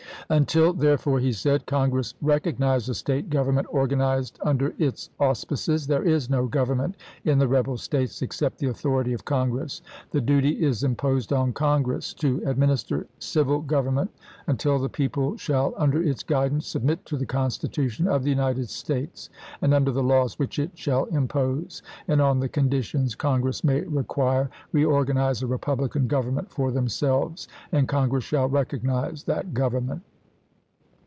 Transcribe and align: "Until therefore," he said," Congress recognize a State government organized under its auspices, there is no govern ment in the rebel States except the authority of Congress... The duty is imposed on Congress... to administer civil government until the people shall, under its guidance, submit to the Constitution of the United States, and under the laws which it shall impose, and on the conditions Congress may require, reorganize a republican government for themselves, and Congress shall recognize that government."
"Until 0.41 0.71
therefore," 0.71 1.19
he 1.19 1.33
said," 1.33 1.65
Congress 1.65 2.13
recognize 2.21 2.87
a 2.87 2.93
State 2.93 3.29
government 3.29 3.67
organized 3.69 4.39
under 4.41 4.73
its 4.77 5.09
auspices, 5.19 5.87
there 5.87 6.03
is 6.05 6.29
no 6.29 6.45
govern 6.47 6.77
ment 6.77 6.95
in 7.25 7.37
the 7.37 7.49
rebel 7.49 7.75
States 7.75 8.21
except 8.21 8.59
the 8.59 8.69
authority 8.69 9.11
of 9.11 9.25
Congress... 9.25 9.81
The 10.11 10.21
duty 10.21 10.63
is 10.63 10.85
imposed 10.85 11.33
on 11.33 11.51
Congress... 11.51 12.13
to 12.13 12.41
administer 12.45 13.07
civil 13.19 13.59
government 13.59 14.09
until 14.47 14.79
the 14.79 14.87
people 14.87 15.35
shall, 15.35 15.73
under 15.75 16.01
its 16.01 16.23
guidance, 16.23 16.65
submit 16.65 17.03
to 17.07 17.17
the 17.17 17.25
Constitution 17.25 18.07
of 18.07 18.23
the 18.23 18.29
United 18.29 18.69
States, 18.69 19.29
and 19.61 19.73
under 19.73 19.91
the 19.91 20.01
laws 20.03 20.39
which 20.39 20.59
it 20.59 20.71
shall 20.77 21.05
impose, 21.05 21.81
and 22.07 22.21
on 22.21 22.39
the 22.39 22.47
conditions 22.47 23.15
Congress 23.15 23.65
may 23.65 23.81
require, 23.81 24.49
reorganize 24.71 25.41
a 25.41 25.47
republican 25.47 26.07
government 26.07 26.49
for 26.49 26.71
themselves, 26.71 27.49
and 27.73 27.89
Congress 27.89 28.23
shall 28.23 28.47
recognize 28.47 29.25
that 29.25 29.53
government." 29.53 30.01